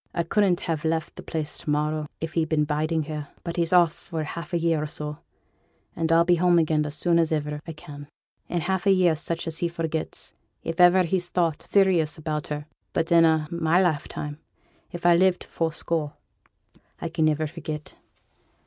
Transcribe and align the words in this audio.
I 0.15 0.23
couldn't 0.23 0.61
ha' 0.61 0.83
left 0.83 1.15
the 1.15 1.21
place 1.21 1.59
to 1.59 1.69
morrow 1.69 2.07
if 2.19 2.33
he'd 2.33 2.49
been 2.49 2.63
biding 2.63 3.03
here; 3.03 3.27
but 3.43 3.57
he's 3.57 3.71
off 3.71 3.93
for 3.93 4.23
half 4.23 4.51
a 4.51 4.57
year 4.57 4.81
or 4.81 4.87
so, 4.87 5.19
and 5.95 6.11
I'll 6.11 6.25
be 6.25 6.37
home 6.37 6.57
again 6.57 6.83
as 6.87 6.95
soon 6.95 7.19
as 7.19 7.31
iver 7.31 7.61
I 7.67 7.73
can. 7.73 8.07
In 8.49 8.61
half 8.61 8.87
a 8.87 8.91
year 8.91 9.13
such 9.15 9.45
as 9.45 9.59
he 9.59 9.67
forgets, 9.67 10.33
if 10.63 10.81
iver 10.81 11.03
he's 11.03 11.29
thought 11.29 11.61
serious 11.61 12.17
about 12.17 12.47
her; 12.47 12.65
but 12.93 13.11
in 13.11 13.25
a' 13.25 13.47
my 13.51 13.79
lifetime, 13.79 14.39
if 14.91 15.05
I 15.05 15.15
live 15.15 15.37
to 15.37 15.47
fourscore, 15.47 16.13
I 16.99 17.07
can 17.07 17.25
niver 17.25 17.45
forget. 17.45 17.93